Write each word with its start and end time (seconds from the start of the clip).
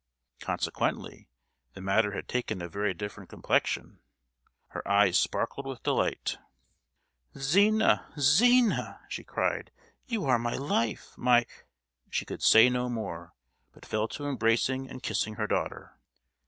Consequently, 0.39 1.29
the 1.73 1.79
matter 1.81 2.13
had 2.13 2.27
taken 2.27 2.59
a 2.59 2.67
very 2.67 2.91
different 2.91 3.29
complexion. 3.29 3.99
Her 4.69 4.87
eyes 4.87 5.19
sparkled 5.19 5.67
with 5.67 5.83
delight: 5.83 6.39
"Zina, 7.37 8.11
Zina!" 8.19 9.01
she 9.09 9.23
cried; 9.23 9.69
"you 10.07 10.25
are 10.25 10.39
my 10.39 10.55
life, 10.55 11.15
my——" 11.19 11.45
She 12.09 12.25
could 12.25 12.41
say 12.41 12.67
no 12.67 12.89
more, 12.89 13.35
but 13.73 13.85
fell 13.85 14.07
to 14.07 14.25
embracing 14.27 14.89
and 14.89 15.03
kissing 15.03 15.35
her 15.35 15.45
daughter. 15.45 15.95